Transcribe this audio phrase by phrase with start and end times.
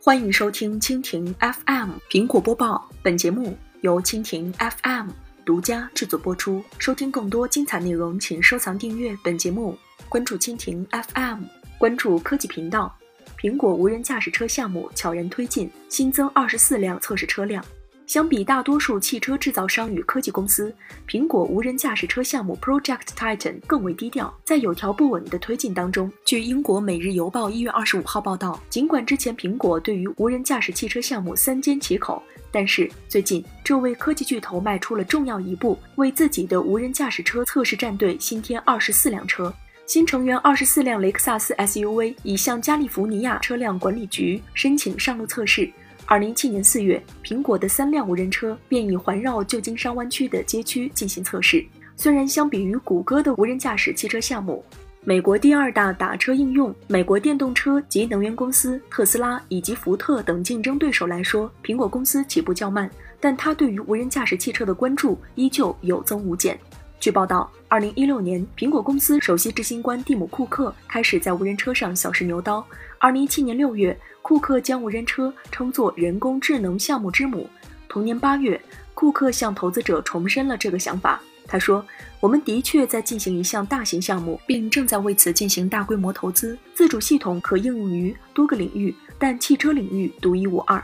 [0.00, 5.08] 欢迎收听蜻蜓 FM 苹果播报，本节目由蜻蜓 FM
[5.44, 6.62] 独家制作播出。
[6.78, 9.76] 收听更多精彩内容，请收藏订阅本节目，
[10.08, 11.42] 关注蜻蜓 FM，
[11.78, 12.96] 关注科技频道。
[13.36, 17.62] 苹果无人驾驶车项目悄然推进，新增二十四辆测试车辆。
[18.08, 20.74] 相比大多数汽车制造商与科技公司，
[21.06, 26.10] 苹果无人驾驶车项目 Project Titan 更为低调，在有条不紊的推进当中。
[26.24, 39.52] 据英国《每日邮报》一月二十五号报道，尽管之前苹果对于无人驾驶汽车项目三缄其口，但是最近这位科技巨头迈出了重要一步，为自己的无人驾驶车测试战队新添二十四辆车。
[39.84, 45.70] 新成员二十四辆雷克萨斯 SUV 已向加利福尼亚车辆管理局申请上路测试。
[46.10, 51.62] 二零一七年四月，苹果的三辆无人车便已环绕旧金山湾区的街区进行测试。
[51.98, 54.64] 虽然相比于谷歌的无人驾驶汽车项目，
[55.04, 66.58] 美国第二大打车应用美国电动车及能源公司特斯拉以及福特等竞争对手来说，苹果公司起步较慢，但它对于无人驾驶汽车的关注依旧有增无减。
[67.00, 72.64] 据报道，二零一六年，苹果公司首席执行官蒂姆·库克开始在无人车上小试牛刀。
[72.98, 77.48] 二零一七年六月，库克将无人车称作“人工智能项目之母”。
[77.88, 78.60] 同年八月，
[78.94, 81.20] 库克向投资者重申了这个想法。
[81.46, 81.86] 他说
[82.18, 86.58] ：“我们的确在进行一项大型项目，并正在为此进行大规模投资。
[86.74, 90.82] 自主系统可应用于多个领域，但汽车领域独一无二。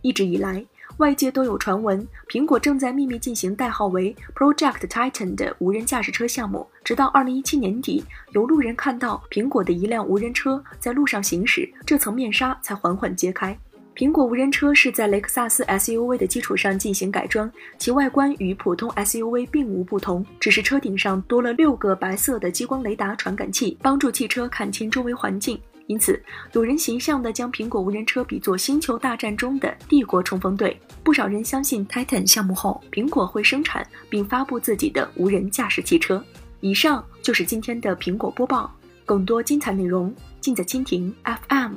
[0.00, 0.64] 一直以来。”
[0.98, 6.66] 外界都有传闻，苹果正在秘密进行代号为 Project Titan 的无人驾驶车项目。
[6.84, 13.56] 直到2017年底，有路人看到苹果的一辆无人车在路上行驶，这层面纱才缓缓揭开。
[13.94, 25.60] 苹果无人车是在雷克萨斯 SUV 的基础上进行改装，其外观与普通 SUV 并无不同，只是车顶上多了六个白色的激光雷达传感器，帮助汽车看清周围环境。
[25.92, 26.18] 因此，
[26.54, 30.74] 有人形象地将苹果无人车比作《星球大战》中的帝国冲锋队。
[31.04, 36.24] 不少人相信，Titan 项目后，苹果会生产并发布自己的无人驾驶汽车。
[36.60, 40.10] 以上就是今天的苹果播报，更多精彩内容
[40.40, 41.14] 尽在蜻蜓
[41.50, 41.74] FM。